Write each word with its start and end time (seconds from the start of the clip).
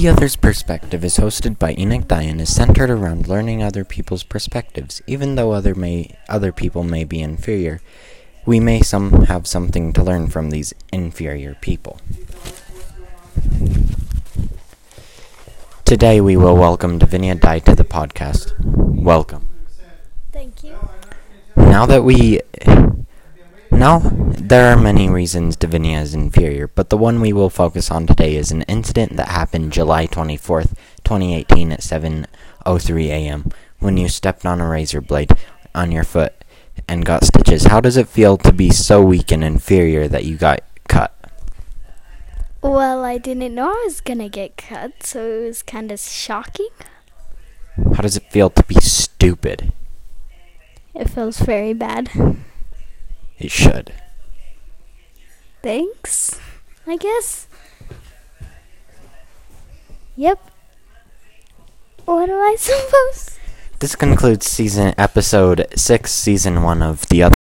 The 0.00 0.08
Other's 0.08 0.34
Perspective 0.34 1.04
is 1.04 1.18
hosted 1.18 1.58
by 1.58 1.74
Enoch 1.76 2.08
Diane 2.08 2.40
is 2.40 2.56
centered 2.56 2.88
around 2.88 3.28
learning 3.28 3.62
other 3.62 3.84
people's 3.84 4.22
perspectives. 4.22 5.02
Even 5.06 5.34
though 5.34 5.52
other 5.52 5.74
may 5.74 6.16
other 6.26 6.52
people 6.52 6.82
may 6.84 7.04
be 7.04 7.20
inferior, 7.20 7.82
we 8.46 8.60
may 8.60 8.80
some 8.80 9.24
have 9.24 9.46
something 9.46 9.92
to 9.92 10.02
learn 10.02 10.28
from 10.28 10.48
these 10.48 10.72
inferior 10.90 11.54
people. 11.60 12.00
Today 15.84 16.22
we 16.22 16.34
will 16.34 16.56
welcome 16.56 16.98
Divinia 16.98 17.38
Dye 17.38 17.58
to 17.58 17.74
the 17.74 17.84
podcast. 17.84 18.54
Welcome. 18.58 19.50
Thank 20.32 20.64
you. 20.64 20.78
Now 21.56 21.84
that 21.84 22.04
we 22.04 22.40
now 23.80 24.02
there 24.04 24.70
are 24.70 24.76
many 24.76 25.08
reasons 25.08 25.56
Divinia 25.56 26.02
is 26.02 26.12
inferior, 26.12 26.68
but 26.68 26.90
the 26.90 26.98
one 26.98 27.18
we 27.18 27.32
will 27.32 27.48
focus 27.48 27.90
on 27.90 28.06
today 28.06 28.36
is 28.36 28.52
an 28.52 28.60
incident 28.62 29.16
that 29.16 29.28
happened 29.28 29.72
July 29.72 30.06
24th, 30.06 30.76
2018 31.02 31.72
at 31.72 31.80
7:03 31.80 33.06
a.m. 33.06 33.50
when 33.78 33.96
you 33.96 34.06
stepped 34.06 34.44
on 34.44 34.60
a 34.60 34.68
razor 34.68 35.00
blade 35.00 35.32
on 35.74 35.90
your 35.90 36.04
foot 36.04 36.34
and 36.86 37.06
got 37.06 37.24
stitches. 37.24 37.64
How 37.72 37.80
does 37.80 37.96
it 37.96 38.06
feel 38.06 38.36
to 38.36 38.52
be 38.52 38.68
so 38.68 39.00
weak 39.00 39.32
and 39.32 39.42
inferior 39.42 40.08
that 40.08 40.26
you 40.26 40.36
got 40.36 40.60
cut? 40.86 41.16
Well, 42.60 43.02
I 43.02 43.16
didn't 43.16 43.54
know 43.54 43.70
I 43.70 43.82
was 43.86 44.02
gonna 44.02 44.28
get 44.28 44.58
cut, 44.58 45.02
so 45.04 45.24
it 45.24 45.46
was 45.46 45.62
kind 45.62 45.90
of 45.90 45.98
shocking. 45.98 46.68
How 47.94 48.02
does 48.02 48.18
it 48.18 48.30
feel 48.30 48.50
to 48.50 48.62
be 48.62 48.74
stupid? 48.74 49.72
It 50.94 51.08
feels 51.08 51.40
very 51.40 51.72
bad. 51.72 52.10
It 53.40 53.50
should. 53.50 53.92
Thanks, 55.62 56.38
I 56.86 56.96
guess. 56.96 57.46
Yep. 60.16 60.38
What 62.04 62.28
am 62.28 62.36
I 62.36 62.56
supposed? 62.58 63.38
This 63.78 63.96
concludes 63.96 64.44
season 64.44 64.92
episode 64.98 65.66
6 65.74 66.12
season 66.12 66.62
1 66.62 66.82
of 66.82 67.06
The 67.08 67.22
Other 67.22 67.34